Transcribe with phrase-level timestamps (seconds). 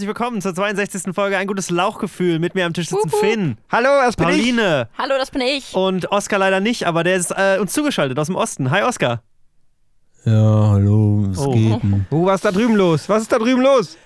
[0.00, 1.14] herzlich willkommen zur 62.
[1.14, 2.38] Folge Ein gutes Lauchgefühl.
[2.38, 3.10] Mit mir am Tisch sitzen.
[3.10, 4.34] Finn, Hallo, das bin ich.
[4.36, 5.74] Pauline Hallo, das bin ich.
[5.74, 8.70] und Oskar leider nicht, aber der ist äh, uns zugeschaltet aus dem Osten.
[8.70, 9.22] Hi Oskar.
[10.24, 10.32] Ja,
[10.70, 11.50] hallo, was Oh.
[11.52, 12.06] geht denn?
[12.10, 13.10] Oh, was ist da drüben los?
[13.10, 13.98] Was ist da drüben los?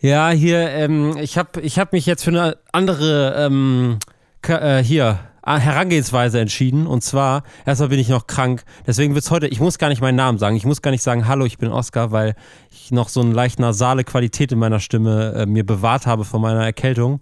[0.00, 4.00] Ja, hier, ähm, ich habe ich hab mich jetzt für eine andere, ähm,
[4.46, 6.86] äh, hier, Herangehensweise entschieden.
[6.86, 8.64] Und zwar, erstmal bin ich noch krank.
[8.86, 10.56] Deswegen wird's heute, ich muss gar nicht meinen Namen sagen.
[10.56, 12.34] Ich muss gar nicht sagen, hallo, ich bin Oskar, weil
[12.70, 16.40] ich noch so eine leicht nasale Qualität in meiner Stimme äh, mir bewahrt habe vor
[16.40, 17.20] meiner Erkältung.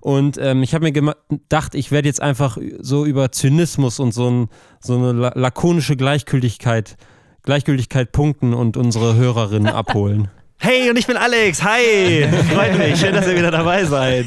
[0.00, 4.30] Und ähm, ich habe mir gedacht, ich werde jetzt einfach so über Zynismus und so,
[4.30, 4.48] ein,
[4.80, 6.96] so eine la lakonische Gleichgültigkeit,
[7.42, 10.28] Gleichgültigkeit punkten und unsere Hörerinnen abholen.
[10.58, 11.62] Hey, und ich bin Alex.
[11.62, 12.26] Hi.
[12.52, 12.98] Freut mich.
[12.98, 14.26] Schön, dass ihr wieder dabei seid.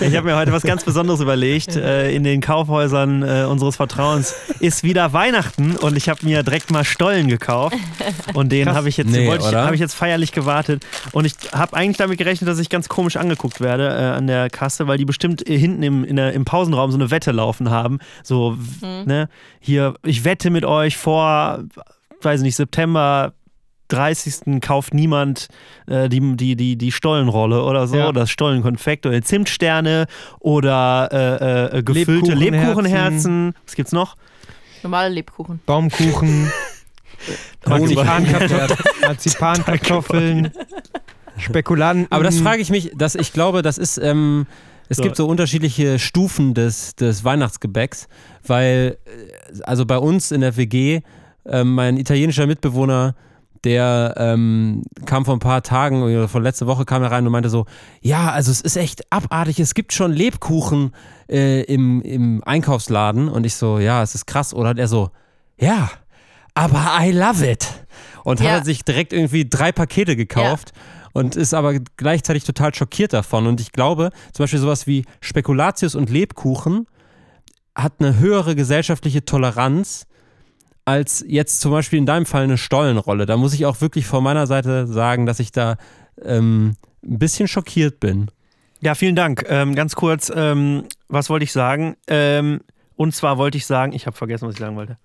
[0.00, 1.76] Ich habe mir heute was ganz Besonderes überlegt.
[1.76, 6.70] Äh, in den Kaufhäusern äh, unseres Vertrauens ist wieder Weihnachten und ich habe mir direkt
[6.70, 7.76] mal Stollen gekauft.
[8.32, 10.86] Und den habe ich, jetzt Nee, ich, hab ich jetzt feierlich gewartet.
[11.12, 14.48] Und ich habe eigentlich damit gerechnet, dass ich ganz komisch angeguckt werde äh, an der
[14.50, 17.98] Kasse, weil die bestimmt hinten im, in der, im Pausenraum so eine Wette laufen haben.
[18.22, 19.28] So, ne,
[19.60, 21.64] hier, ich wette mit euch vor,
[22.22, 23.32] weiß nicht, September
[23.94, 24.60] 30.
[24.60, 25.48] kauft niemand
[25.86, 28.12] äh, die, die, die, die Stollenrolle oder so, Ja.
[28.12, 30.06] das Stollenkonfekt oder Zimtsterne
[30.40, 31.08] oder
[31.72, 32.40] äh, äh, gefüllte Lebkuchenherzen.
[32.40, 33.54] Lebkuchenherzen.
[33.66, 34.16] Was gibt's noch?
[34.82, 35.60] Normale Lebkuchen.
[35.66, 36.50] Baumkuchen,
[39.00, 40.50] Marzipankartoffeln,
[41.38, 42.06] Spekulanten.
[42.10, 44.46] Aber das frage ich mich, dass ich glaube, das ist, ähm,
[44.88, 45.02] es So.
[45.02, 48.08] gibt so unterschiedliche Stufen des, des Weihnachtsgebäcks,
[48.46, 51.00] weil, äh, also bei uns in der WG,
[51.46, 53.14] ähm, mein italienischer Mitbewohner,
[53.64, 57.32] der ähm, kam vor ein paar Tagen oder vor letzte Woche kam er rein und
[57.32, 57.66] meinte so,
[58.00, 60.92] ja, also es ist echt abartig, es gibt schon Lebkuchen
[61.28, 64.70] äh, im, im Einkaufsladen und ich so, ja, es ist krass, oder?
[64.70, 65.10] Und er so,
[65.58, 65.90] ja,
[66.54, 67.66] aber I love it.
[68.24, 68.52] Und Ja.
[68.52, 70.72] hat er sich direkt irgendwie drei Pakete gekauft
[71.12, 73.46] und ist aber gleichzeitig total schockiert davon.
[73.46, 76.86] Und ich glaube, zum Beispiel sowas wie Spekulatius und Lebkuchen
[77.74, 80.06] hat eine höhere gesellschaftliche Toleranz
[80.84, 83.26] als jetzt zum Beispiel in deinem Fall eine Stollenrolle.
[83.26, 85.76] Da muss ich auch wirklich von meiner Seite sagen, dass ich da
[86.22, 88.30] ähm, ein bisschen schockiert bin.
[88.80, 89.44] Ja, vielen Dank.
[89.48, 91.96] Ähm, ganz kurz, ähm, was wollte ich sagen?
[92.06, 92.60] Ähm,
[92.96, 94.98] und zwar wollte ich sagen, ich habe vergessen, was ich sagen wollte.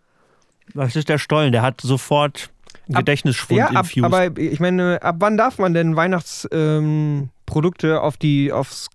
[0.73, 2.49] Das ist der Stollen, der hat sofort
[2.91, 4.03] Ab- Gedächtnisschwund ja, ab, infused.
[4.03, 8.87] aber ich meine, ab wann darf man denn Weihnachtsprodukte ähm, Produkte auf die, aufs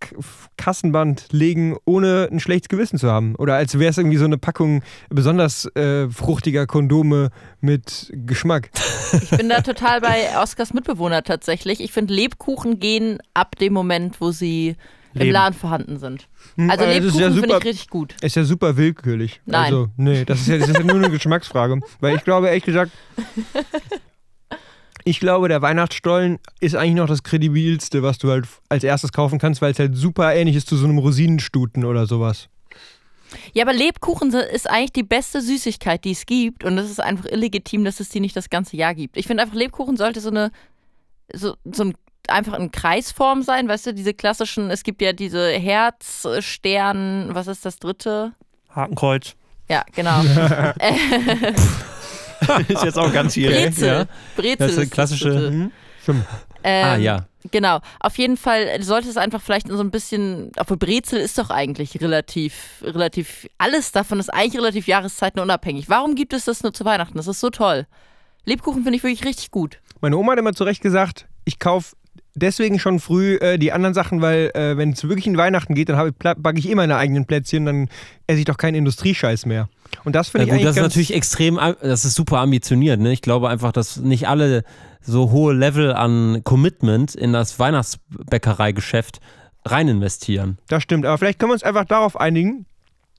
[0.57, 3.35] Kassenband legen, ohne ein schlechtes Gewissen zu haben?
[3.37, 8.71] Oder als wäre es irgendwie so eine Packung besonders äh, fruchtiger Kondome mit Geschmack.
[9.23, 11.81] Ich bin da total bei Oskars Mitbewohner tatsächlich.
[11.81, 14.77] Ich finde, Lebkuchen gehen ab dem Moment, wo sie
[15.13, 15.27] Leben.
[15.27, 16.29] im Laden vorhanden sind.
[16.57, 18.15] Hm, Also ist Lebkuchen ja finde ich richtig gut.
[18.23, 19.41] ist ja super willkürlich.
[19.47, 19.65] Nein.
[19.65, 21.81] Also, nee, das ist ja, das ist ja nur eine Geschmacksfrage.
[22.01, 22.93] Weil ich glaube, ehrlich gesagt,
[25.05, 29.39] ich glaube, der Weihnachtsstollen ist eigentlich noch das kredibilste, was du halt als erstes kaufen
[29.39, 32.49] kannst, weil es halt super ähnlich ist zu so einem Rosinenstuten oder sowas.
[33.53, 36.65] Ja, aber Lebkuchen ist eigentlich die beste Süßigkeit, die es gibt.
[36.65, 39.17] Und es ist einfach illegitim, dass es die nicht das ganze Jahr gibt.
[39.17, 40.51] Ich finde einfach, Lebkuchen sollte so eine,
[41.33, 41.95] so, so ein,
[42.29, 43.69] einfach in Kreisform sein.
[43.69, 48.33] Weißt du, diese klassischen, es gibt ja diese Herz, Stern, was ist das dritte?
[48.71, 49.35] Hakenkreuz.
[49.69, 50.23] Ja, genau.
[52.69, 53.51] ist jetzt auch ganz viel.
[53.51, 53.87] Brezel.
[53.87, 54.05] ja.
[54.37, 55.51] Brezel Das ist eine klassische-.
[55.51, 55.71] Mhm.
[56.03, 56.25] Stimmt.
[56.63, 57.27] Ähm, ah, ja.
[57.51, 57.81] Genau.
[58.01, 62.01] Auf jeden Fall sollte es einfach vielleicht so ein bisschen, obwohl Brezel ist doch eigentlich
[62.01, 65.89] relativ, relativ, alles davon ist eigentlich relativ jahreszeitenunabhängig.
[65.91, 67.19] Warum gibt es das nur zu Weihnachten?
[67.19, 67.87] Das ist so toll.
[68.47, 69.81] Lebkuchen finde ich wirklich richtig gut.
[70.01, 71.97] Meine Oma hat immer zu Recht gesagt, ich kaufe
[72.35, 75.89] deswegen schon früh äh, die anderen Sachen, weil äh, wenn es wirklich in Weihnachten geht,
[75.89, 77.89] dann backe ich eh meine eigenen Plätzchen, dann
[78.27, 79.69] esse ich doch keinen Industriescheiß mehr.
[80.05, 83.01] Und das finde Ja, ich gut, das ist natürlich extrem, das ist super ambitioniert.
[83.01, 83.13] Ne?
[83.13, 84.65] Ich glaube einfach, dass nicht alle
[85.01, 89.21] so hohe Level an Commitment in das Weihnachtsbäckereigeschäft
[89.65, 90.59] rein investieren.
[90.69, 92.67] Das stimmt, aber vielleicht können wir uns einfach darauf einigen,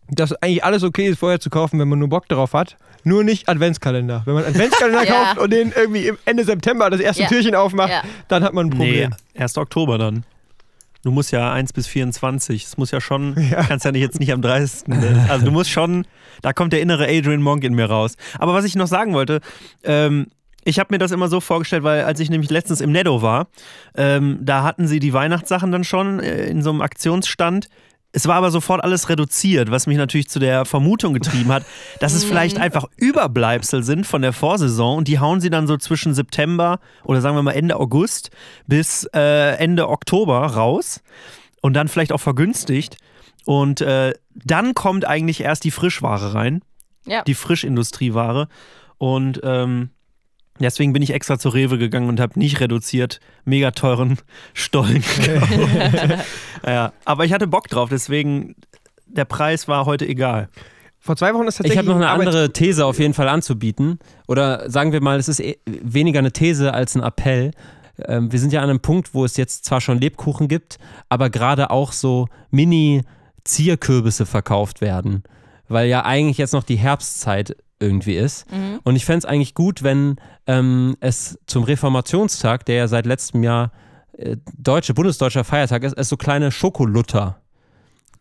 [0.10, 2.78] dass eigentlich alles okay ist, vorher zu kaufen, wenn man nur Bock darauf hat.
[3.04, 4.24] Nur nicht Adventskalender.
[4.25, 5.13] Wenn man Adventskalender Ja.
[5.25, 7.28] kauft und den irgendwie im Ende September das erste Ja.
[7.30, 8.02] Türchen aufmacht, Ja.
[8.28, 8.75] dann hat man ein Nee,
[9.07, 9.16] Problem.
[9.38, 9.57] 1.
[9.57, 10.24] Oktober dann.
[11.04, 12.63] Du musst ja 1 bis 24.
[12.66, 13.63] Es muss ja schon, Ja.
[13.63, 14.88] kannst ja nicht jetzt nicht am 30.
[14.88, 15.28] ne?
[15.30, 16.06] Also du musst schon,
[16.42, 18.16] da kommt der innere Adrian Monk in mir raus.
[18.40, 19.40] Aber was ich noch sagen wollte,
[19.84, 20.28] ähm,
[20.63, 23.48] ich habe mir das immer so vorgestellt, weil als ich nämlich letztens im Netto war,
[23.96, 27.69] ähm, da hatten sie die Weihnachtssachen dann schon äh, in so einem Aktionsstand.
[28.16, 31.66] Es war aber sofort alles reduziert, was mich natürlich zu der Vermutung getrieben hat,
[32.00, 35.76] dass es vielleicht einfach Überbleibsel sind von der Vorsaison und die hauen sie dann so
[35.78, 38.32] zwischen September oder sagen wir mal Ende August
[38.68, 41.02] bis äh, Ende Oktober raus
[41.62, 42.98] und dann vielleicht auch vergünstigt.
[43.46, 46.62] Und äh, dann kommt eigentlich erst die Frischware rein,
[47.06, 47.22] Ja.
[47.24, 48.48] die Frischindustrieware.
[48.98, 49.90] Und ähm,
[50.60, 54.18] Deswegen bin ich extra zur Rewe gegangen und habe nicht reduziert mega teuren
[54.54, 55.52] Stollen gekauft.
[56.66, 58.56] ja, aber ich hatte Bock drauf, deswegen
[59.06, 60.48] der Preis war heute egal.
[61.00, 61.74] Vor zwei Wochen ist tatsächlich.
[61.74, 64.00] Ich habe noch eine ein Arbeits- andere These auf jeden Fall anzubieten.
[64.28, 67.52] Oder sagen wir mal, es ist eh- weniger eine These als ein Appell.
[68.07, 71.30] Ähm, wir sind ja an einem Punkt, wo es jetzt zwar schon Lebkuchen gibt, aber
[71.30, 75.24] gerade auch so Mini-Zierkürbisse verkauft werden.
[75.68, 78.45] Weil ja eigentlich jetzt noch die Herbstzeit irgendwie ist.
[78.83, 80.16] Und ich fände es eigentlich gut, wenn
[80.48, 83.72] ähm, es zum Reformationstag, der ja seit letztem Jahr
[84.18, 87.42] äh, deutsche, bundesdeutscher Feiertag ist, es so kleine Schokolutter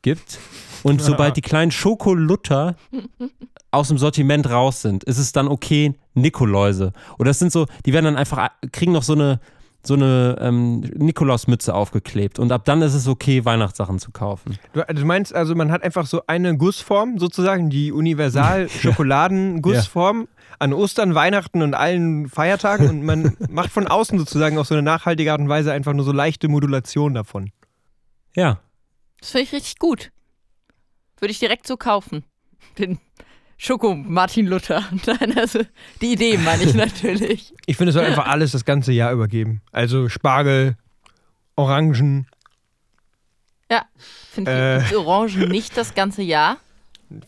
[0.02, 0.38] gibt.
[0.82, 2.76] Und sobald die kleinen Schokolutter
[3.70, 6.92] aus dem Sortiment raus sind, ist es dann okay, Nikoläuse.
[7.18, 9.40] Oder das sind so, die werden dann einfach, kriegen noch so eine,
[9.86, 12.38] so eine ähm, Nikolausmütze aufgeklebt.
[12.38, 14.58] Und ab dann ist es okay, Weihnachtssachen zu kaufen.
[14.72, 20.28] Du, du meinst also, man hat einfach so eine Gussform, sozusagen, die Universal-Schokoladen-Gussform
[20.58, 24.82] an Ostern, Weihnachten und allen Feiertagen und man macht von außen sozusagen auf so eine
[24.82, 27.50] nachhaltige Art und Weise einfach nur so leichte Modulation davon.
[28.34, 28.60] Ja.
[29.20, 30.10] Das finde ich richtig gut.
[31.18, 32.24] Würde ich direkt so kaufen.
[32.78, 32.98] Den
[33.56, 34.82] Schoko Martin Luther.
[35.06, 35.60] Nein, also
[36.00, 37.52] die Idee meine ich natürlich.
[37.66, 39.60] Ich finde, es soll einfach alles das ganze Jahr übergeben.
[39.72, 40.76] Also Spargel,
[41.56, 42.26] Orangen.
[43.70, 43.84] Ja,
[44.30, 44.96] finde ich Äh.
[44.96, 46.58] Orangen nicht das ganze Jahr.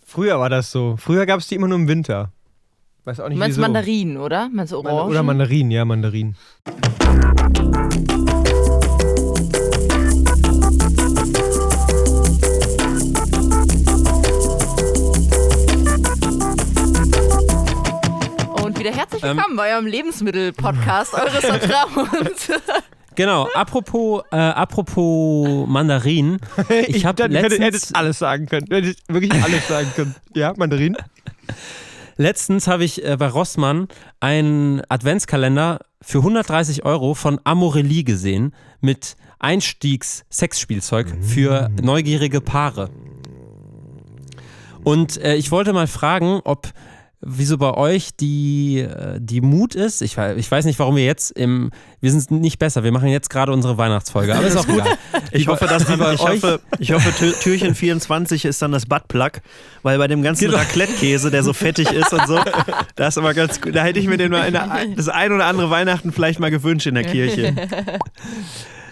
[0.05, 0.97] Früher war das so.
[0.99, 2.33] Früher gab es die immer nur im Winter.
[3.05, 3.63] Weiß auch Du nicht meinst wieso.
[3.63, 4.49] Mandarinen, oder?
[4.53, 5.11] Meinst du Orangen?
[5.11, 6.37] Oder Mandarinen, ja, Mandarinen.
[18.87, 19.37] Wieder herzlich Ähm.
[19.37, 22.53] willkommen bei eurem Lebensmittel-Podcast eures Vertrauens.
[23.17, 26.39] Genau, apropos, äh, apropos Mandarinen.
[26.87, 28.67] Ich habe dann hätte, letztens, hättest alles sagen können.
[28.67, 30.15] Du hättest wirklich alles sagen können.
[30.35, 30.99] Ja, Mandarinen?
[32.19, 33.89] letztens habe ich äh, bei Rossmann
[34.21, 42.91] einen Adventskalender für 130 Euro von Amorelie gesehen mit Einstiegs-Sexspielzeug für neugierige Paare.
[44.85, 46.69] Und äh, ich wollte mal fragen, ob
[47.29, 50.01] wieso bei euch die, äh, die Mut ist.
[50.03, 51.71] Ich, ich weiß nicht, warum wir jetzt im.
[52.01, 54.87] Wir sind nicht besser, wir machen jetzt gerade unsere Weihnachtsfolge, aber ist auch egal.
[55.33, 58.71] Ich hoffe, dass wie bei ich euch- hoffe, ich hoffe Tür- Türchen 24 ist dann
[58.73, 59.41] das Buttplug,
[59.83, 60.59] weil bei dem ganzen Genau.
[60.59, 62.39] Raclette-Käse, der so fettig ist und so,
[62.95, 63.75] das ist immer ganz gut.
[63.75, 66.51] Da hätte ich mir den mal in der, das ein oder andere Weihnachten vielleicht mal
[66.51, 67.55] gewünscht in der Kirche.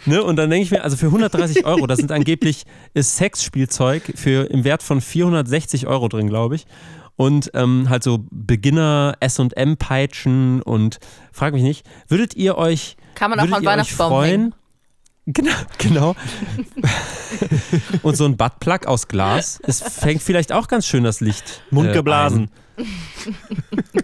[0.07, 0.23] Ne?
[0.23, 4.51] Und dann denke ich mir, also für 130 Euro, das sind angeblich ist Sexspielzeug für
[4.51, 6.67] im Wert von 460 Euro drin, glaube ich.
[7.17, 10.99] Und ähm, halt so Beginner SM-Peitschen und
[11.33, 14.55] frag mich nicht, würdet ihr euch, Kann man auch würdet an ihr euch Weihnachtsbaum freuen?
[15.27, 16.15] Genau, genau.
[18.03, 21.63] und so ein Buttplug aus Glas, es fängt vielleicht auch ganz schön das Licht.
[21.71, 22.51] Mund äh, geblasen.
[22.77, 22.87] Ein.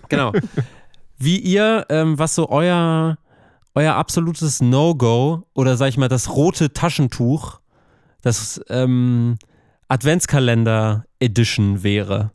[0.09, 0.33] Genau.
[1.19, 3.19] Wie ihr, ähm, was so euer,
[3.75, 7.61] euer absolutes No-Go oder sag ich mal das rote Taschentuch,
[8.23, 9.37] das ähm,
[9.89, 12.33] Adventskalender Edition wäre.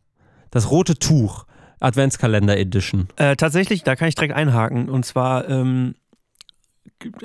[0.51, 1.45] Das rote Tuch
[1.79, 3.07] Adventskalender Edition.
[3.17, 4.89] Äh, tatsächlich, da kann ich direkt einhaken.
[4.89, 5.95] Und zwar, ähm,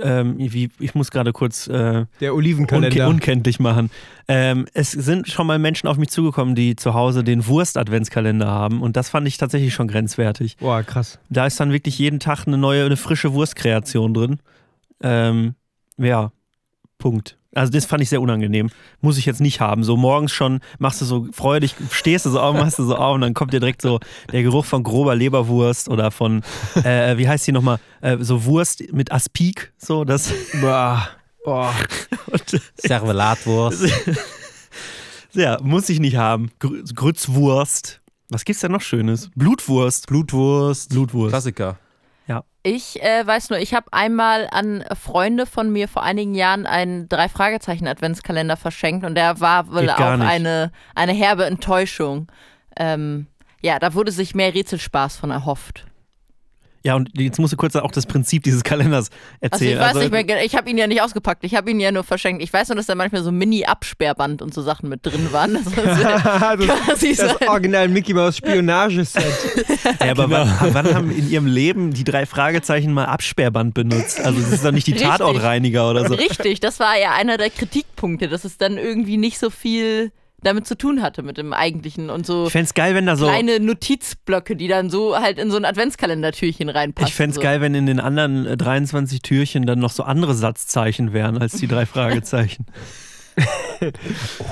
[0.03, 1.73] ähm, wie, ich muss gerade kurz äh,
[2.21, 3.09] Der unke Olivenkalender.
[3.09, 3.91] unkenntlich machen.
[4.27, 8.83] Ähm, es sind schon mal Menschen auf mich zugekommen, die zu Hause den Wurst-Adventskalender haben.
[8.83, 10.57] Und das fand ich tatsächlich schon grenzwertig.
[10.59, 11.19] Boah, krass.
[11.31, 14.41] Da ist dann wirklich jeden Tag eine neue, eine frische Wurstkreation drin.
[15.03, 15.55] Ähm,
[15.97, 16.33] ja,
[16.99, 17.39] Punkt.
[17.55, 18.71] Also das fand ich sehr unangenehm.
[19.01, 19.83] Muss ich jetzt nicht haben.
[19.83, 23.17] So morgens schon machst du so freudig, stehst du so auf, machst du so auf
[23.17, 23.99] und dann kommt dir direkt so
[24.31, 26.43] der Geruch von grober Leberwurst oder von,
[26.85, 30.33] äh, wie heißt die nochmal, äh, so Wurst mit Aspik, so das.
[30.61, 31.09] Boah.
[31.45, 31.75] Boah.
[32.77, 33.85] Servelatwurst.
[35.33, 36.51] ja, muss ich nicht haben.
[36.59, 38.01] Gr Grützwurst.
[38.29, 39.31] Was gibt's denn noch Schönes?
[39.35, 40.07] Blutwurst.
[40.07, 40.91] Blutwurst.
[40.91, 41.31] Blutwurst.
[41.33, 41.79] Klassiker.
[42.63, 47.09] Ich äh, weiß nur, ich habe einmal an Freunde von mir vor einigen Jahren einen
[47.09, 52.31] Drei-Fragezeichen-Adventskalender verschenkt und der war wohl Geht auch eine, eine herbe Enttäuschung.
[52.77, 53.29] Ähm,
[53.63, 55.87] ja, da wurde sich mehr Rätselspaß von erhofft.
[56.83, 59.11] Ja, und jetzt musst du kurz auch das Prinzip dieses Kalenders
[59.43, 59.81] Also ich erzählen.
[59.81, 62.43] weiß nicht mehr, ich habe ihn ja nicht ausgepackt, ich habe ihn ja nur verschenkt.
[62.43, 65.55] Ich weiß nur, dass da manchmal so Mini-Absperrband und so Sachen mit drin waren.
[65.63, 65.67] Das
[66.41, 69.23] war so quasi das sein- Original Mickey Mouse Spionageset.
[70.01, 70.47] Ja, aber Genau.
[70.61, 74.21] wann, wann haben in ihrem Leben die drei Fragezeichen mal Absperrband benutzt?
[74.21, 75.09] Also das ist doch nicht die Richtig.
[75.11, 76.15] Tatortreiniger oder so.
[76.15, 80.67] Richtig, das war ja einer der Kritikpunkte, dass es dann irgendwie nicht so viel damit
[80.67, 83.27] zu tun hatte mit dem eigentlichen und so Ich fänd's geil, wenn da so.
[83.27, 87.09] kleine Notizblöcke, die dann so halt in so ein Adventskalendertürchen reinpassen.
[87.09, 87.43] Ich fänd's so.
[87.43, 91.53] geil, wenn in den anderen äh, 23 Türchen dann noch so andere Satzzeichen wären als
[91.55, 92.67] die drei Fragezeichen.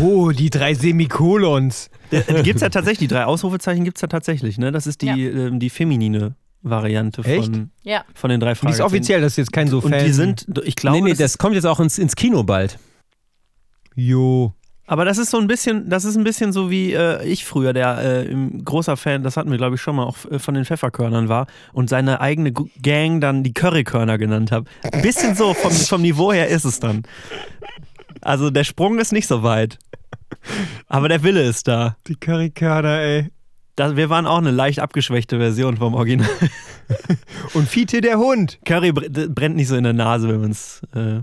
[0.00, 1.90] Oh, die drei Semikolons.
[2.10, 4.72] Äh, gibt's ja tatsächlich, die drei Ausrufezeichen gibt's ja tatsächlich, ne?
[4.72, 5.14] Das ist die, Ja.
[5.16, 7.44] ähm, die feminine Variante Echt?
[7.52, 8.04] von, Ja.
[8.14, 10.04] von den drei Die ist offiziell, das ist jetzt kein so Und Fan.
[10.04, 12.78] die sind, ich glaube, nee, nee, das, das kommt jetzt auch ins, ins Kino bald.
[13.94, 14.54] Jo.
[14.88, 17.74] Aber das ist so ein bisschen, das ist ein bisschen so wie äh, ich früher,
[17.74, 20.54] der äh, im großer Fan, das hatten wir glaube ich schon mal auch äh, von
[20.54, 24.64] den Pfefferkörnern war und seine eigene Gang dann die Currykörner genannt habe.
[24.90, 27.02] Ein bisschen so vom, vom Niveau her ist es dann.
[28.22, 29.78] Also der Sprung ist nicht so weit.
[30.86, 31.96] Aber der Wille ist da.
[32.06, 33.30] Die Karikada, ey.
[33.76, 36.28] Das, wir waren auch eine leicht abgeschwächte Version vom Original.
[37.54, 38.58] Und Fiete der Hund.
[38.64, 40.80] Curry brennt nicht so in der Nase, wenn man es.
[40.94, 41.20] Äh,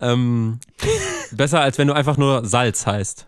[0.00, 0.58] Ähm,
[1.32, 3.26] besser als wenn du einfach nur Salz heißt.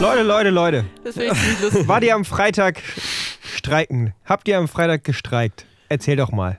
[0.00, 0.84] Leute, Leute, Leute.
[1.04, 1.88] Das finde ich lustig.
[1.88, 2.82] Wart ihr am Freitag
[3.42, 4.12] streiken?
[4.24, 5.64] Habt ihr am Freitag gestreikt?
[5.88, 6.58] Erzähl doch mal.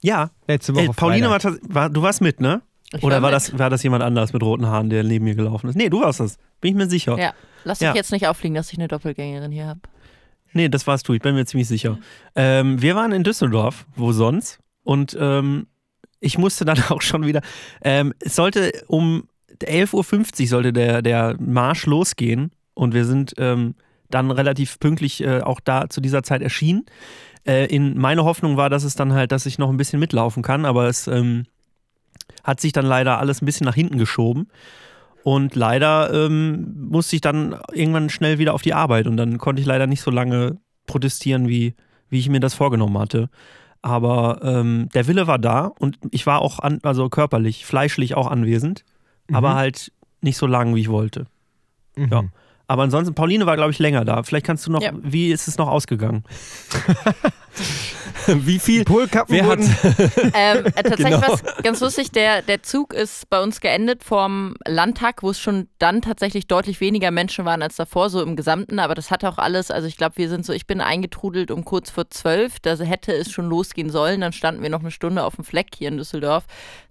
[0.00, 1.90] ja, Letzte Woche Ey, Pauline war, war.
[1.90, 2.62] Du warst mit, ne?
[2.92, 3.36] Ich Oder war mit.
[3.36, 5.76] das, war das jemand anders mit roten Haaren, der neben mir gelaufen ist?
[5.76, 6.38] Nee, du warst das.
[6.60, 7.18] Bin ich mir sicher.
[7.18, 7.32] Ja.
[7.64, 7.94] Lass dich Ja.
[7.94, 9.80] jetzt nicht auffliegen, dass ich eine Doppelgängerin hier habe.
[10.52, 11.14] Nee, das warst du.
[11.14, 11.98] Ich bin mir ziemlich sicher.
[12.34, 13.86] Ähm, wir waren in Düsseldorf.
[13.94, 14.58] Wo sonst?
[14.82, 15.66] Und ähm,
[16.20, 17.42] ich musste dann auch schon wieder.
[17.82, 19.24] Ähm, es sollte um
[19.62, 22.52] 11.50 Uhr sollte der, der Marsch losgehen.
[22.74, 23.74] Und wir sind ähm,
[24.10, 26.86] dann relativ pünktlich äh, auch da zu dieser Zeit erschienen.
[27.46, 30.42] Äh, in meine Hoffnung war, dass es dann halt, dass ich noch ein bisschen mitlaufen
[30.42, 31.44] kann, aber es ähm,
[32.44, 34.48] hat sich dann leider alles ein bisschen nach hinten geschoben.
[35.22, 39.60] Und leider ähm, musste ich dann irgendwann schnell wieder auf die Arbeit und dann konnte
[39.60, 41.74] ich leider nicht so lange protestieren, wie,
[42.08, 43.28] wie ich mir das vorgenommen hatte.
[43.82, 48.30] Aber ähm, der Wille war da und ich war auch an, also körperlich, fleischlich auch
[48.30, 48.84] anwesend,
[49.32, 51.26] aber halt nicht so lang, wie ich wollte.
[51.96, 52.08] Mhm.
[52.10, 52.24] ja.
[52.66, 54.22] Aber ansonsten, Pauline war, glaube ich, länger da.
[54.22, 54.92] Vielleicht kannst du noch, Ja.
[55.02, 56.22] wie ist es noch ausgegangen?
[58.26, 58.84] Wie viel?
[58.84, 59.58] Polkappen Wer hat.
[59.58, 59.76] wurden
[60.34, 61.22] Ähm, äh, tatsächlich Genau.
[61.22, 65.68] was ganz lustig, der, der Zug ist bei uns geendet vorm Landtag, wo es schon
[65.78, 69.38] dann tatsächlich deutlich weniger Menschen waren als davor, so im Gesamten, aber das hatte auch
[69.38, 72.76] alles, also ich glaube, wir sind so, ich bin eingetrudelt um kurz vor zwölf, da
[72.76, 75.88] hätte es schon losgehen sollen, dann standen wir noch eine Stunde auf dem Fleck hier
[75.88, 76.44] in Düsseldorf,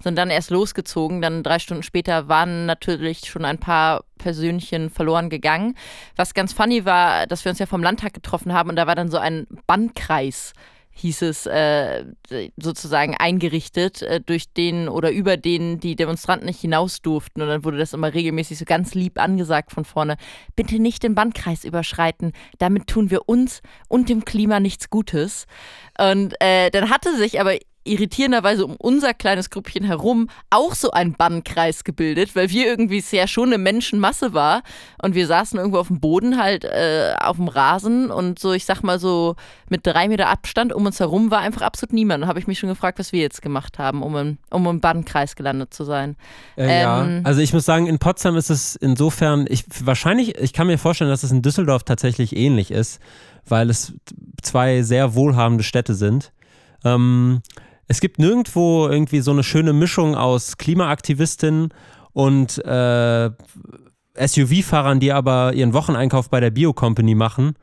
[0.04, 5.30] sind dann erst losgezogen, dann drei Stunden später waren natürlich schon ein paar Persönchen verloren
[5.30, 5.76] gegangen.
[6.18, 8.96] Was ganz funny war, dass wir uns ja vom Landtag getroffen haben und da war
[8.96, 10.49] dann so ein Bannkreis
[11.00, 12.06] hieß es, äh,
[12.58, 17.42] sozusagen eingerichtet, äh, durch den oder über den die Demonstranten nicht hinaus durften.
[17.42, 20.18] Und dann wurde das immer regelmäßig so ganz lieb angesagt von vorne.
[20.56, 22.34] Bitte nicht den Bandkreis überschreiten.
[22.58, 25.46] Damit tun wir uns und dem Klima nichts Gutes.
[25.98, 27.56] Und äh, dann hatte sich aber
[27.90, 33.12] irritierenderweise um unser kleines Grüppchen herum auch so ein Bannkreis gebildet, weil wir irgendwie es
[33.12, 34.62] ja schon eine Menschenmasse war
[35.02, 38.66] und wir saßen irgendwo auf dem Boden halt äh, auf dem Rasen und so, ich
[38.66, 39.36] sag mal so
[39.70, 42.24] mit drei Meter Abstand um uns herum war einfach absolut niemand.
[42.24, 44.80] Da habe ich mich schon gefragt, was wir jetzt gemacht haben, um im, um im
[44.80, 46.16] Bannkreis gelandet zu sein.
[46.58, 50.54] Äh, ja, Ähm, also ich muss sagen, in Potsdam ist es insofern, ich wahrscheinlich, ich
[50.54, 53.00] kann mir vorstellen, dass es in Düsseldorf tatsächlich ähnlich ist,
[53.48, 53.94] weil es
[54.42, 56.32] zwei sehr wohlhabende Städte sind.
[56.84, 57.42] Ähm,
[57.90, 61.74] es gibt nirgendwo irgendwie so eine schöne Mischung aus Klimaaktivistinnen
[62.14, 63.32] und äh,
[64.16, 67.56] SUV-Fahrern, die aber ihren Wocheneinkauf bei der Bio-Company machen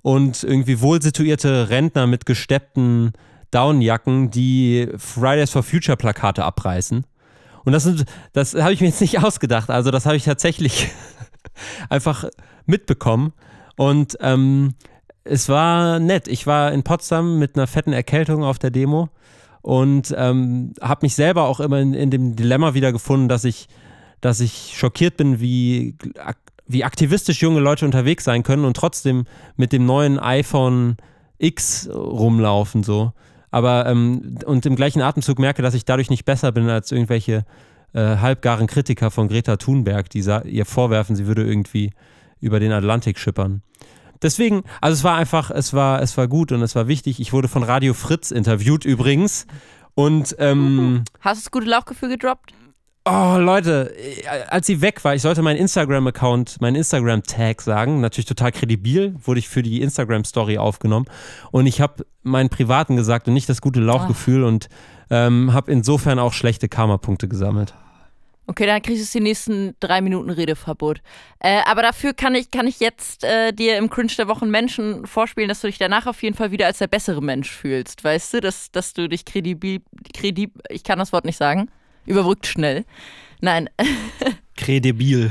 [0.00, 3.12] und irgendwie wohlsituierte Rentner mit gesteppten
[3.50, 7.04] Downjacken, die Fridays for Future Plakate abreißen.
[7.66, 7.86] Und das,
[8.32, 9.68] das habe ich mir jetzt nicht ausgedacht.
[9.68, 10.88] Also das habe ich tatsächlich
[11.90, 12.24] einfach
[12.64, 13.34] mitbekommen.
[13.76, 14.74] Und ähm,
[15.24, 16.28] es war nett.
[16.28, 19.10] Ich war in Potsdam mit einer fetten Erkältung auf der Demo
[19.66, 23.66] und ähm, habe mich selber auch immer in, in dem Dilemma wiedergefunden, dass ich,
[24.20, 25.96] dass ich schockiert bin, wie,
[26.68, 29.24] wie aktivistisch junge Leute unterwegs sein können und trotzdem
[29.56, 30.98] mit dem neuen iPhone
[31.38, 33.10] X rumlaufen so.
[33.50, 37.44] Aber ähm, und im gleichen Atemzug merke, dass ich dadurch nicht besser bin als irgendwelche
[37.92, 41.90] äh, halbgaren Kritiker von Greta Thunberg, die ihr vorwerfen, sie würde irgendwie
[42.40, 43.62] über den Atlantik schippern.
[44.22, 47.20] Deswegen, also es war einfach, es war, es war gut und es war wichtig.
[47.20, 49.46] Ich wurde von Radio Fritz interviewt übrigens.
[49.94, 52.52] Und ähm, Hast du das gute Lauchgefühl gedroppt?
[53.08, 58.26] Oh, Leute, äh, als sie weg war, ich sollte meinen Instagram-Account, meinen Instagram-Tag sagen, natürlich
[58.26, 61.06] total kredibil, wurde ich für die Instagram-Story aufgenommen
[61.52, 64.68] und ich habe meinen Privaten gesagt und nicht das gute Lauchgefühl und
[65.08, 67.74] ähm, habe insofern auch schlechte Karma-Punkte gesammelt.
[68.48, 71.00] Okay, dann kriegst du die nächsten drei Minuten Redeverbot.
[71.40, 75.04] Äh, aber dafür kann ich, kann ich jetzt äh, dir im Cringe der Wochen Menschen
[75.06, 78.04] vorspielen, dass du dich danach auf jeden Fall wieder als der bessere Mensch fühlst.
[78.04, 79.80] Weißt du, dass, dass du dich kredibil,
[80.14, 81.68] kredib, ich kann das Wort nicht sagen,
[82.06, 82.84] überbrückt schnell.
[83.40, 83.68] Nein,
[84.56, 85.30] Kredibil.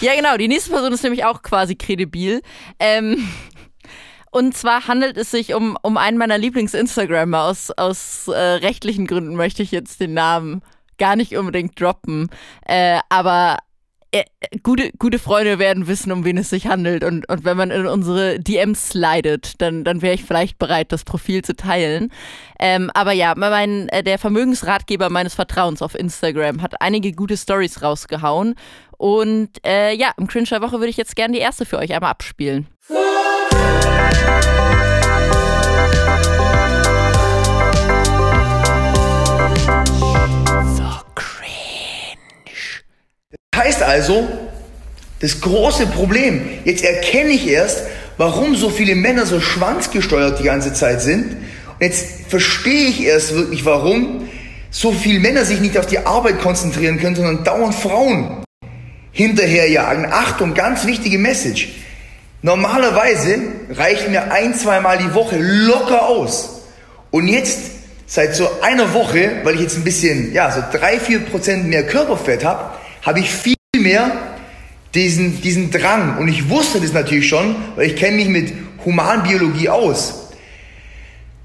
[0.00, 0.36] Ja, genau.
[0.36, 2.42] Die nächste Person ist nämlich auch quasi kredibil.
[2.78, 3.28] Ähm,
[4.30, 7.42] und zwar handelt es sich um, um einen meiner Lieblings-Instagrammer.
[7.42, 10.62] Aus, aus äh, rechtlichen Gründen möchte ich jetzt den Namen
[10.98, 12.28] gar nicht unbedingt droppen.
[12.66, 13.58] Äh, aber
[14.14, 14.24] äh,
[14.62, 17.02] gute, gute Freunde werden wissen, um wen es sich handelt.
[17.02, 21.04] Und, und wenn man in unsere DMs slidet, dann, dann wäre ich vielleicht bereit, das
[21.04, 22.12] Profil zu teilen.
[22.58, 27.80] Ähm, aber ja, mein, äh, der Vermögensratgeber meines Vertrauens auf Instagram hat einige gute Stories
[27.82, 28.54] rausgehauen.
[28.98, 31.94] Und äh, ja, im Cringe der Woche würde ich jetzt gerne die erste für euch
[31.94, 32.68] einmal abspielen.
[43.62, 44.28] Heißt also,
[45.20, 47.84] das große Problem, jetzt erkenne ich erst,
[48.16, 51.26] warum so viele Männer so schwanzgesteuert die ganze Zeit sind.
[51.26, 54.28] Und jetzt verstehe ich erst wirklich, warum
[54.72, 58.42] so viele Männer sich nicht auf die Arbeit konzentrieren können, sondern dauernd Frauen
[59.12, 60.06] hinterherjagen.
[60.10, 61.68] Achtung, ganz wichtige Message.
[62.40, 63.38] Normalerweise
[63.70, 66.62] reicht mir ein, zweimal die Woche locker aus.
[67.12, 67.60] Und jetzt,
[68.06, 71.86] seit so einer Woche, weil ich jetzt ein bisschen, ja, so drei, vier Prozent mehr
[71.86, 72.71] Körperfett habe,
[73.02, 74.10] habe ich viel mehr
[74.94, 76.18] diesen, diesen Drang.
[76.18, 78.52] Und ich wusste das natürlich schon, weil ich kenne mich mit
[78.84, 80.18] Humanbiologie aus.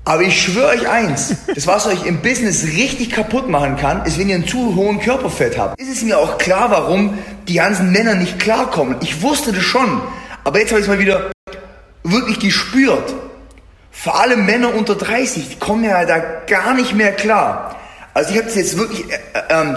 [0.05, 4.17] Aber ich schwöre euch eins, das was euch im Business richtig kaputt machen kann, ist,
[4.17, 5.79] wenn ihr einen zu hohen Körperfett habt.
[5.81, 8.95] Ist es mir auch klar, warum die ganzen Männer nicht klarkommen.
[9.01, 10.01] Ich wusste das schon,
[10.43, 11.31] aber jetzt habe ich es mal wieder
[12.03, 13.13] wirklich gespürt.
[13.91, 17.75] Vor allem Männer unter 30, die kommen ja da gar nicht mehr klar.
[18.13, 19.17] Also ich habe es jetzt wirklich äh,
[19.49, 19.75] ähm,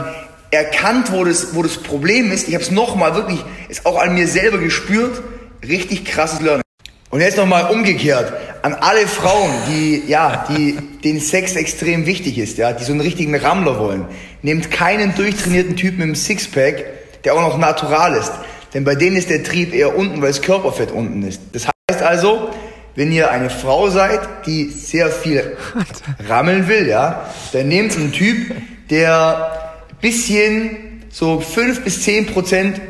[0.50, 2.48] erkannt, wo das, wo das Problem ist.
[2.48, 5.22] Ich habe es nochmal wirklich, ist auch an mir selber gespürt.
[5.66, 6.62] Richtig krasses Learning.
[7.10, 12.58] Und jetzt nochmal umgekehrt an alle Frauen, die ja, die den Sex extrem wichtig ist,
[12.58, 14.06] ja, die so einen richtigen Rammler wollen.
[14.42, 16.84] Nehmt keinen durchtrainierten Typen im Sixpack,
[17.24, 18.32] der auch noch natural ist,
[18.74, 21.40] denn bei denen ist der Trieb eher unten, weil das Körperfett unten ist.
[21.52, 22.50] Das heißt also,
[22.94, 25.56] wenn ihr eine Frau seid, die sehr viel
[26.28, 28.52] rammeln will, ja, dann nehmt einen Typ,
[28.90, 29.69] der
[30.00, 32.80] bisschen so fünf bis zehn Prozent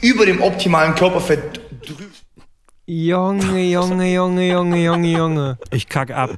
[0.00, 2.02] über dem optimalen Körperfett drüber
[2.86, 5.58] Junge, Junge, Junge, Junge, Junge, Junge.
[5.70, 6.32] Ich kack ab.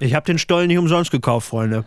[0.00, 1.84] Ich habe den Stollen nicht umsonst gekauft, Freunde.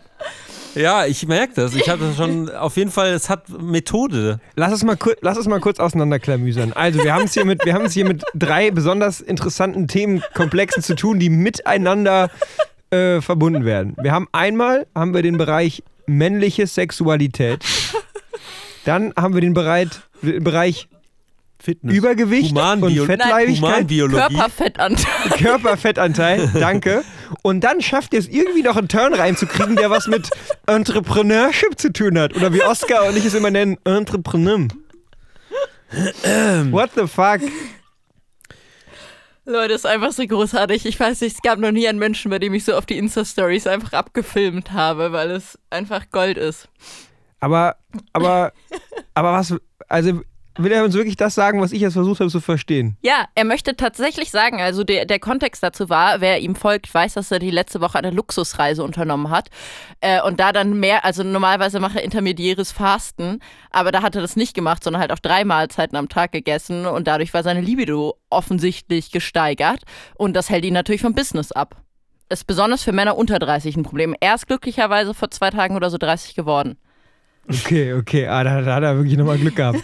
[0.74, 1.74] Ja, ich merke das.
[1.74, 4.40] Ich habe das schon auf jeden Fall, es hat Methode.
[4.56, 6.72] Lass es mal, kur- lass es mal kurz auseinanderklamüsern.
[6.72, 10.82] Also, wir haben es hier, mit- wir haben es hier mit drei besonders interessanten Themenkomplexen
[10.82, 12.30] zu tun, die miteinander
[12.92, 13.96] äh, verbunden werden.
[14.00, 17.64] Wir haben einmal haben wir den Bereich männliche Sexualität.
[18.84, 20.88] Dann haben wir den, Bereich
[21.62, 21.94] Fitness.
[21.94, 23.62] Übergewicht und Humanbio- Fettleibigkeit.
[23.74, 24.34] Humanbiologie.
[24.34, 25.30] Körperfettanteil.
[25.38, 27.04] Körperfettanteil, danke.
[27.42, 30.28] Und dann schafft ihr es irgendwie noch einen Turn reinzukriegen, der was mit
[30.66, 32.34] Entrepreneurship zu tun hat.
[32.34, 34.66] Oder wie Oscar und ich es immer nennen, Entrepreneur.
[36.70, 37.40] What the fuck?
[39.52, 40.86] Leute, ist einfach so großartig.
[40.86, 42.98] Ich weiß nicht, es gab noch nie einen Menschen, bei dem ich so auf die
[42.98, 46.68] Insta-Stories einfach abgefilmt habe, weil es einfach Gold ist.
[47.40, 47.76] Aber,
[48.12, 48.52] aber,
[49.14, 49.54] aber was,
[49.88, 50.22] also
[50.56, 52.96] will er uns wirklich das sagen, was ich jetzt versucht habe zu verstehen?
[53.02, 57.14] Ja, er möchte tatsächlich sagen, also der, der Kontext dazu war, wer ihm folgt, weiß,
[57.14, 59.48] dass er die letzte Woche eine Luxusreise unternommen hat
[60.00, 64.22] äh, und da dann mehr, also normalerweise mache er intermediäres Fasten, aber da hat er
[64.22, 67.60] das nicht gemacht, sondern halt auch drei Mahlzeiten am Tag gegessen und dadurch war seine
[67.60, 69.82] Libido offensichtlich gesteigert
[70.14, 71.76] und das hält ihn natürlich vom Business ab.
[72.28, 74.14] Ist besonders für Männer unter 30 ein Problem.
[74.20, 76.78] Er ist glücklicherweise vor zwei Tagen oder so 30 geworden.
[77.48, 79.80] Okay, okay, ah, da, da hat er wirklich nochmal Glück gehabt.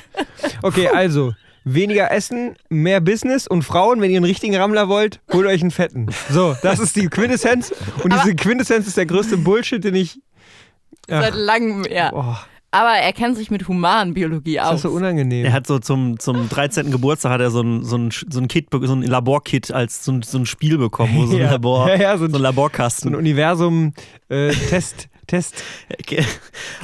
[0.63, 1.33] Okay, also,
[1.65, 5.71] weniger Essen, mehr Business und Frauen, wenn ihr einen richtigen Rammler wollt, holt euch einen
[5.71, 6.07] fetten.
[6.31, 7.73] So, das ist die Quintessenz.
[8.05, 10.21] Und diese Quintessenz ist der größte Bullshit, den ich.
[11.09, 12.13] Seit Ach, langem, ja.
[12.13, 12.37] oh,
[12.71, 14.83] Aber er kennt sich mit Humanbiologie ist das aus.
[14.83, 15.45] so unangenehm.
[15.47, 16.91] Er hat so zum, zum 13.
[16.91, 20.13] Geburtstag hat er so ein, so ein, so ein Kit, so ein Laborkit als so
[20.13, 21.51] ein, so ein Spiel bekommen, wo so ein Ja.
[21.53, 23.15] Labor, Ja, ja, so so ein- ein so ein Laborkasten.
[24.29, 25.09] Universum-Test.
[25.29, 25.63] Test.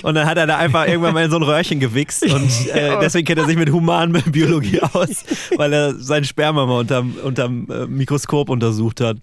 [0.03, 2.99] Und dann hat er da einfach irgendwann mal in so ein Röhrchen gewichst und äh,
[3.01, 5.25] deswegen kennt er sich mit Humanbiologie aus,
[5.57, 9.17] weil er sein Sperma mal unterm, unterm äh, Mikroskop untersucht hat.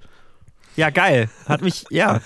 [0.75, 1.29] Ja, geil.
[1.47, 2.19] Hat mich, ja.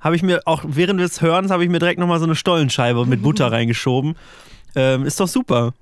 [0.00, 3.04] Habe ich mir auch während des Hörens habe ich mir direkt nochmal so eine Stollenscheibe
[3.04, 4.16] mit Butter reingeschoben.
[4.74, 5.74] Ähm, ist doch super.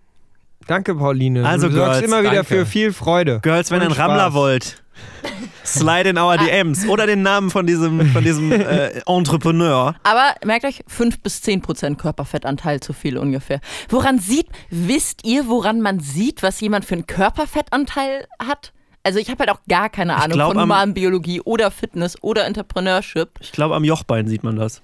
[0.67, 1.47] Danke, Pauline.
[1.47, 2.47] Also, du sorgst Girls, immer wieder danke.
[2.47, 3.41] für viel Freude.
[3.43, 4.83] Girls, wenn ihr einen Rammler wollt,
[5.65, 9.95] slide in our DMs oder den Namen von diesem, von diesem äh, Entrepreneur.
[10.03, 13.61] Aber merkt euch, 5 bis 10 Prozent Körperfettanteil zu viel ungefähr.
[13.89, 18.73] Woran sieht, wisst ihr, woran man sieht, was jemand für einen Körperfettanteil hat?
[19.05, 22.45] Also ich habe halt auch gar keine Ahnung glaub, von am- Humanbiologie oder Fitness oder
[22.47, 23.31] Entrepreneurship.
[23.41, 24.83] Ich glaube, am Jochbein sieht man das.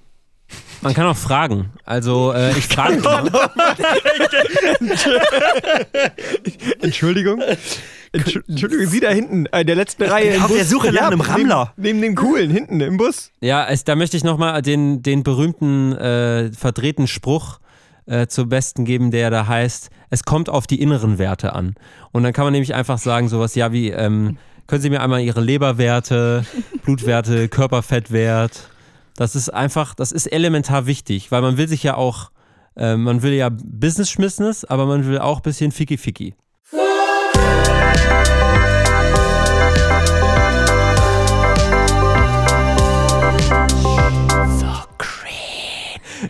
[0.81, 1.71] Man kann auch fragen.
[1.83, 3.29] Also äh, ich frage mal.
[6.81, 7.41] Entschuldigung.
[8.13, 10.35] Entschu- Entschuldigung, Sie da hinten, äh, in der letzten Reihe.
[10.35, 10.65] im Auf der.
[10.65, 11.73] Suche nach einem Rammler.
[11.77, 13.31] Neben, neben dem Coolen, hinten im Bus.
[13.41, 17.59] Ja, es, da möchte ich nochmal den, den berühmten äh, verdrehten Spruch
[18.05, 21.75] äh, zum Besten geben, der da heißt, es kommt auf die inneren Werte an.
[22.11, 25.21] Und dann kann man nämlich einfach sagen, sowas, ja, wie, ähm, können Sie mir einmal
[25.21, 26.45] Ihre Leberwerte,
[26.83, 28.69] Blutwerte, Körperfettwert,
[29.15, 32.31] das ist einfach, das ist elementar wichtig, weil man will sich ja auch,
[32.75, 36.35] äh, man will ja Business-Schmissness, aber man will auch ein bisschen Ficky-Ficky.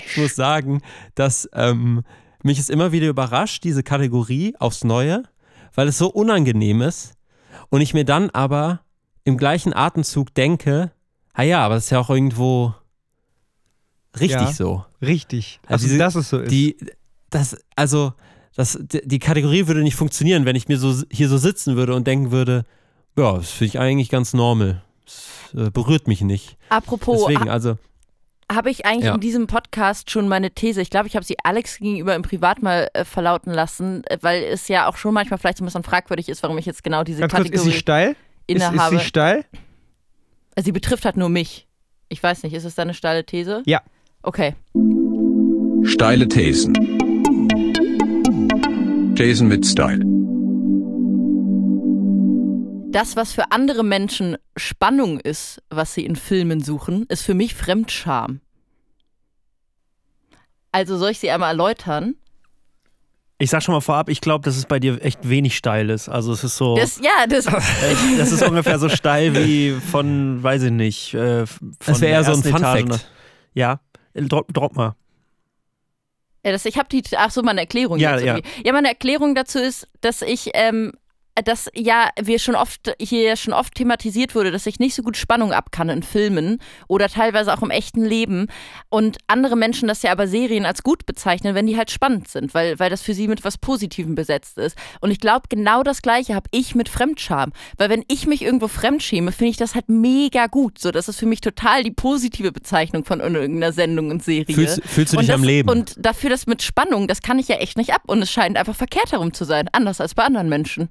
[0.07, 0.81] Ich muss sagen,
[1.15, 2.03] dass ähm,
[2.41, 5.23] mich es immer wieder überrascht, diese Kategorie aufs Neue,
[5.73, 7.15] weil es so unangenehm ist
[7.69, 8.81] und ich mir dann aber
[9.25, 10.91] im gleichen Atemzug denke,
[11.35, 12.73] ah ja, aber das ist ja auch irgendwo
[14.19, 14.51] richtig Ja.
[14.51, 14.85] so.
[15.01, 15.59] Richtig.
[15.67, 16.51] Also Also, diese- dass es so ist.
[16.51, 16.77] Die,
[17.29, 18.13] das, also,
[18.55, 22.07] das, die Kategorie würde nicht funktionieren, wenn ich mir so hier so sitzen würde und
[22.07, 22.63] denken würde,
[23.17, 24.81] ja, das finde ich eigentlich ganz normal.
[25.05, 26.57] Das äh, berührt mich nicht.
[26.69, 27.77] Apropos, Deswegen, also,
[28.51, 29.15] habe ich eigentlich Ja.
[29.15, 32.61] in diesem Podcast schon meine These, ich glaube, ich habe sie Alex gegenüber im Privat
[32.61, 35.83] mal äh, verlauten lassen, äh, weil es ja auch schon manchmal vielleicht so ein bisschen
[35.83, 38.09] fragwürdig ist, warum ich jetzt genau diese Ganz kurz, ist Kategorie sie steil?
[38.47, 38.97] Ist, ist innehabe.
[38.99, 39.45] sie steil?
[40.63, 41.67] Sie betrifft halt nur mich.
[42.09, 43.63] Ich weiß nicht, ist es da eine steile These?
[43.65, 43.81] Ja.
[44.21, 44.55] Okay.
[45.83, 46.73] Steile Thesen.
[49.15, 50.03] Thesen mit Style.
[52.91, 57.53] Das, was für andere Menschen Spannung ist, was sie in Filmen suchen, ist für mich
[57.53, 58.39] Fremdscham.
[60.71, 62.15] Also soll ich sie einmal erläutern?
[63.37, 66.07] Ich sag schon mal vorab, ich glaube, dass es bei dir echt wenig steil ist.
[66.07, 70.41] Also es ist so, Das, ja, das, echt, das ist ungefähr so steil wie von,
[70.41, 72.87] weiß ich nicht, äh, von das wäre eher so ein Fun Fact.
[72.87, 72.99] nach-
[73.53, 73.79] Ja,
[74.13, 74.95] drop, drop mal.
[76.45, 78.25] Ja, das, ich habe die, ach so, meine Erklärung Ja, dazu.
[78.25, 78.39] ja.
[78.63, 80.93] ja, meine Erklärung dazu ist, dass ich, ähm,
[81.43, 85.17] dass ja wir schon oft hier schon oft thematisiert wurde, dass ich nicht so gut
[85.17, 88.47] Spannung ab kann in Filmen oder teilweise auch im echten Leben
[88.89, 92.53] und andere Menschen das ja aber Serien als gut bezeichnen, wenn die halt spannend sind,
[92.53, 94.77] weil, weil das für sie mit was Positivem besetzt ist.
[95.01, 98.69] Und ich glaube, genau das Gleiche habe ich mit Fremdscham, weil wenn ich mich irgendwo
[98.69, 100.79] fremdschäme, finde ich das halt mega gut.
[100.79, 104.55] So, das ist für mich total die positive Bezeichnung von irgendeiner Sendung und Serie.
[104.55, 105.69] Fühlst, fühlst du dich das, am Leben?
[105.69, 108.03] Und dafür das mit Spannung, das kann ich ja echt nicht ab.
[108.07, 110.89] Und es scheint einfach verkehrt herum zu sein, anders als bei anderen Menschen.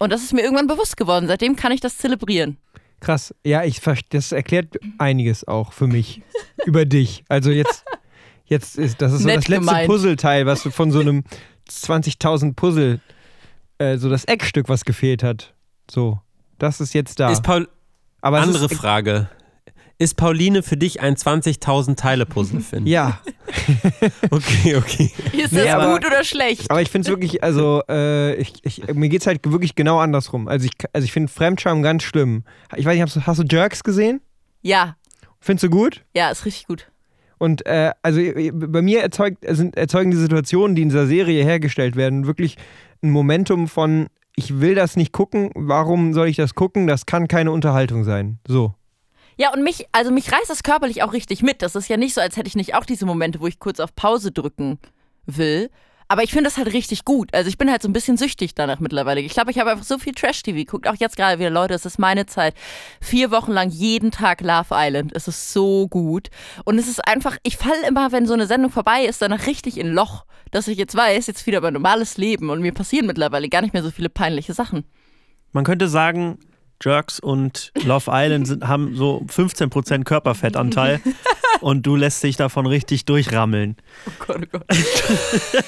[0.00, 1.28] Und das ist mir irgendwann bewusst geworden.
[1.28, 2.56] Seitdem kann ich das zelebrieren.
[3.00, 3.34] Krass.
[3.44, 6.22] Ja, ich das erklärt einiges auch für mich
[6.64, 7.22] über dich.
[7.28, 7.84] Also jetzt,
[8.46, 9.86] jetzt ist das ist so Nett das letzte gemeint.
[9.86, 11.22] Puzzleteil, was du von so einem
[11.68, 13.00] 20.000 Puzzle,
[13.78, 15.54] äh, so das Eckstück, was gefehlt hat.
[15.90, 16.18] So,
[16.58, 17.30] das ist jetzt da.
[17.30, 17.68] ist Paul,
[18.22, 19.28] Aber andere ist, Frage.
[20.00, 22.86] Ist Pauline für dich ein 20.000 Teile Puzzle Fan?
[22.86, 23.20] Ja,
[24.30, 25.10] Okay, okay.
[25.32, 26.70] Ist Nee, das aber- gut oder schlecht?
[26.70, 29.98] aber ich finde es wirklich, also äh, ich, ich, mir geht es halt wirklich genau
[29.98, 30.48] andersrum.
[30.48, 32.44] Also ich, also ich finde Fremdscham ganz schlimm.
[32.76, 34.20] Ich weiß nicht, hast du, hast du Jerks gesehen?
[34.62, 34.96] Ja,
[35.38, 36.02] Findest du gut?
[36.14, 36.90] ja, ist richtig gut.
[37.38, 41.44] Und äh, also äh, bei mir erzeugt, sind, erzeugen die Situationen, die in dieser Serie
[41.44, 42.56] hergestellt werden, wirklich
[43.02, 46.86] ein Momentum von, ich will das nicht gucken, warum soll ich das gucken?
[46.86, 48.38] Das kann keine Unterhaltung sein.
[48.48, 48.74] So.
[49.40, 51.62] Ja, und mich, also mich reißt das körperlich auch richtig mit.
[51.62, 53.80] Das ist ja nicht so, als hätte ich nicht auch diese Momente, wo ich kurz
[53.80, 54.78] auf Pause drücken
[55.24, 55.70] will.
[56.08, 57.32] Aber ich finde das halt richtig gut.
[57.32, 59.22] Also ich bin halt so ein bisschen süchtig danach mittlerweile.
[59.22, 60.86] Ich glaube, ich habe einfach so viel Trash-TV geguckt.
[60.86, 62.54] Auch jetzt gerade wieder, Leute, es ist meine Zeit.
[63.00, 65.12] Vier Wochen lang jeden Tag Love Island.
[65.14, 66.28] Es ist so gut.
[66.66, 69.78] Und es ist einfach, ich falle immer, wenn so eine Sendung vorbei ist, danach richtig
[69.78, 72.50] in Loch, dass ich jetzt weiß, jetzt wieder mein normales Leben.
[72.50, 74.84] Und mir passieren mittlerweile gar nicht mehr so viele peinliche Sachen.
[75.52, 76.38] Man könnte sagen,
[76.82, 81.00] Jerks und Love Island sind, haben so 15% Körperfettanteil
[81.60, 83.76] und du lässt dich davon richtig durchrammeln.
[84.06, 84.64] Oh Gott, oh Gott.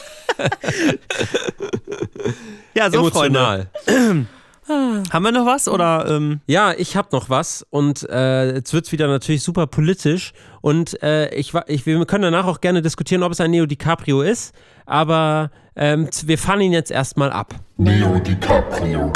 [2.75, 3.69] Ja, so Emotional.
[3.85, 4.27] Freunde.
[4.69, 8.93] Haben wir noch was oder ähm, Ja, ich habe noch was und äh, jetzt wird's
[8.93, 13.33] wieder natürlich super politisch und äh, ich, ich, wir können danach auch gerne diskutieren, ob
[13.33, 14.55] es ein Neo DiCaprio ist,
[14.87, 17.55] aber ähm, wir fahren ihn jetzt erstmal ab.
[17.77, 19.13] Neo DiCaprio.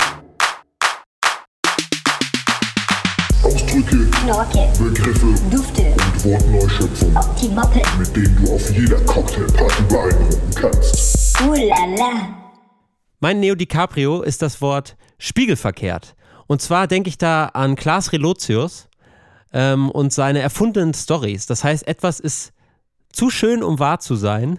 [3.76, 10.50] Ausdrücke, Knorke, Begriffe Dufte, und Wortneuschöpfungen, die Moppe, mit denen du auf jeder Cocktailparty beeindrucken
[10.54, 11.38] kannst.
[11.42, 12.52] uh la la.
[13.20, 16.16] Mein Neo DiCaprio ist das Wort spiegelverkehrt.
[16.46, 18.88] Und zwar denke ich da an Klaas Relotius
[19.52, 21.44] ähm, und seine erfundenen Stories.
[21.44, 22.54] Das heißt, etwas ist
[23.12, 24.58] zu schön, um wahr zu sein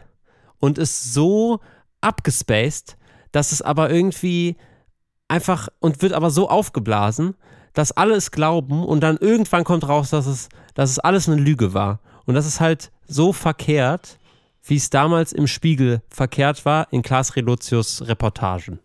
[0.59, 1.59] und ist so
[2.01, 2.97] abgespaced,
[3.31, 4.57] dass es aber irgendwie
[5.27, 7.33] einfach und wird aber so aufgeblasen,
[7.77, 11.39] dass alle es glauben und dann irgendwann kommt raus, dass es, dass es alles eine
[11.39, 11.99] Lüge war.
[12.25, 14.17] Und das ist halt so verkehrt,
[14.65, 18.79] wie es damals im Spiegel verkehrt war in Klaas Relotius Reportagen.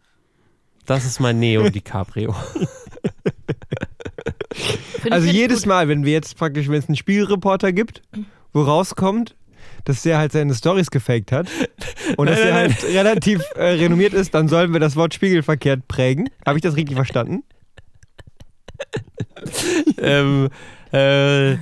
[0.84, 2.34] Das ist mein Neo DiCaprio.
[5.10, 5.68] Also jedes gut.
[5.68, 8.02] Mal, wenn wir jetzt praktisch, wenn es einen Spielreporter gibt,
[8.52, 9.34] wo rauskommt,
[9.84, 11.48] dass der halt seine Stories gefaked hat
[12.16, 15.14] und dass Nein, der nein, halt relativ äh, renommiert ist, dann sollen wir das Wort
[15.14, 16.28] spiegelverkehrt prägen.
[16.46, 17.42] Habe ich das richtig verstanden?
[19.98, 20.48] ähm,
[20.92, 21.52] äh,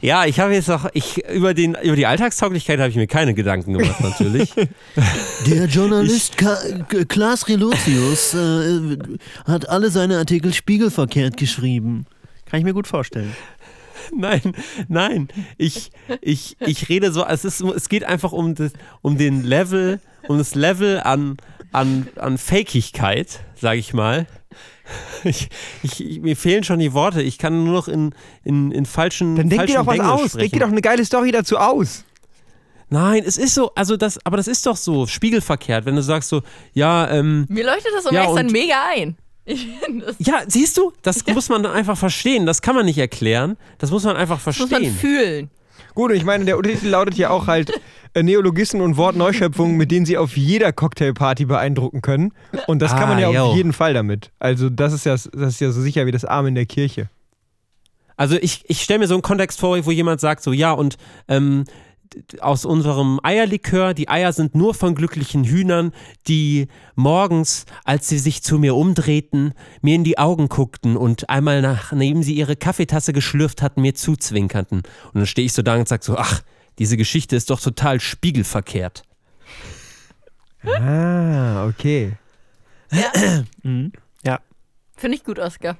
[0.00, 3.32] ja, ich habe jetzt noch, ich, über, den, über die Alltagstauglichkeit habe ich mir keine
[3.34, 4.52] Gedanken gemacht, natürlich.
[5.46, 8.98] Der Journalist K- Klaas Relotius äh,
[9.46, 12.04] hat alle seine Artikel spiegelverkehrt geschrieben.
[12.44, 13.34] Kann ich mir gut vorstellen.
[14.14, 14.52] Nein,
[14.86, 15.28] nein.
[15.56, 19.98] Ich, ich, ich rede so, es, ist, es geht einfach um, das, um den Level,
[20.28, 21.38] um das Level an,
[21.72, 24.26] an, an Fakigkeit, sage ich mal.
[25.24, 25.48] Ich,
[25.82, 27.22] ich, ich, mir fehlen schon die Worte.
[27.22, 30.12] Ich kann nur noch in, in, in falschen Dann denk falschen dir doch was Denglisch
[30.12, 30.20] aus.
[30.32, 30.38] Sprechen.
[30.40, 32.04] Denk dir doch eine geile Story dazu aus.
[32.90, 36.28] Nein, es ist so, also das, aber das ist doch so spiegelverkehrt, wenn du sagst
[36.28, 36.42] so,
[36.74, 39.16] ja, ähm, Mir leuchtet das um Ja, und- mega ein.
[40.18, 42.46] Ja, siehst du, das muss man dann einfach verstehen.
[42.46, 43.56] Das kann man nicht erklären.
[43.78, 44.94] Das muss man einfach das muss man verstehen.
[44.94, 45.50] fühlen.
[45.94, 47.72] Gut, und ich meine, der Untertitel lautet ja auch halt
[48.14, 52.32] äh, Neologisten und Wortneuschöpfungen, mit denen sie auf jeder Cocktailparty beeindrucken können.
[52.66, 53.54] Und das kann man Ah, ja auf yo.
[53.54, 54.30] jeden Fall damit.
[54.38, 57.08] Also das ist ja, das ist ja so sicher wie das Arm in der Kirche.
[58.16, 60.96] Also ich, ich stelle mir so einen Kontext vor, wo jemand sagt so, ja, und
[61.28, 61.64] ähm,
[62.40, 65.92] aus unserem Eierlikör, die Eier sind nur von glücklichen Hühnern,
[66.28, 71.60] die morgens, als sie sich zu mir umdrehten, mir in die Augen guckten und einmal
[71.60, 74.78] nachdem sie ihre Kaffeetasse geschlürft hatten, mir zuzwinkerten.
[74.78, 76.42] Und dann stehe ich so da und sage so, ach,
[76.78, 79.02] diese Geschichte ist doch total spiegelverkehrt.
[80.64, 82.16] Ah, okay.
[84.96, 85.76] Finde ich gut, Oskar.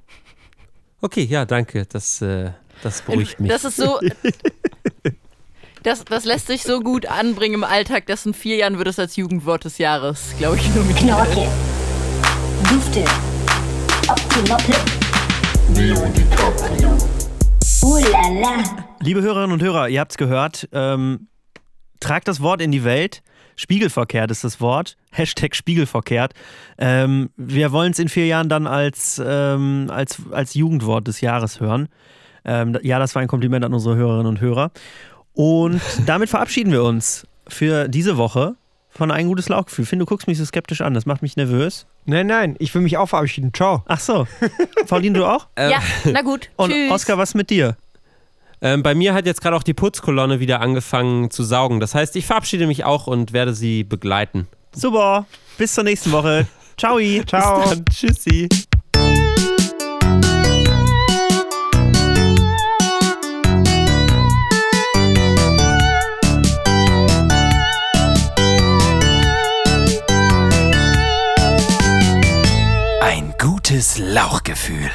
[1.00, 2.50] Okay, ja, danke, das, äh,
[2.82, 3.50] das beruhigt mich.
[3.50, 4.00] Das ist so.
[5.84, 8.98] Das, das lässt sich so gut anbringen im Alltag, dass in vier Jahren wird es
[8.98, 10.96] als Jugendwort des Jahres, glaube ich, nominiert.
[10.96, 11.46] Knorke.
[12.70, 13.04] Dufte.
[14.08, 14.72] Optimoppe.
[15.74, 16.96] Neo DiCaprio.
[17.82, 18.86] Oh la la.
[19.00, 20.70] Liebe Hörerinnen und Hörer, ihr habt es gehört.
[20.72, 21.28] Ähm,
[22.00, 23.22] tragt das Wort in die Welt.
[23.54, 24.96] Spiegelverkehrt ist das Wort.
[25.10, 26.32] Hashtag Spiegelverkehrt.
[26.78, 31.60] Ähm, wir wollen es in vier Jahren dann als, ähm, als, als Jugendwort des Jahres
[31.60, 31.90] hören.
[32.46, 34.70] Ähm, ja, das war ein Kompliment an unsere Hörerinnen und Hörer.
[35.34, 38.54] Und damit verabschieden wir uns für diese Woche
[38.90, 39.84] von ein gutes Lauchgefühl.
[39.84, 40.94] Finn, du guckst mich so skeptisch an.
[40.94, 41.86] Das macht mich nervös.
[42.06, 43.52] Nein, nein, ich will mich auch verabschieden.
[43.52, 43.82] Ciao.
[43.86, 44.26] Ach so.
[44.86, 45.48] Pauline, du auch?
[45.58, 46.50] Ja, na gut.
[46.56, 46.92] Und Tschüss.
[46.92, 47.76] Oskar, was mit dir?
[48.60, 51.80] Ähm, bei mir hat jetzt gerade auch die Putzkolonne wieder angefangen zu saugen.
[51.80, 54.46] Das heißt, ich verabschiede mich auch und werde sie begleiten.
[54.72, 55.26] Super.
[55.58, 56.46] Bis zur nächsten Woche.
[56.78, 56.98] Ciao.
[57.26, 57.60] Ciao.
[57.60, 57.84] Bis dann.
[57.86, 58.48] Tschüssi.
[73.74, 74.88] Gutes Lauchgefühl.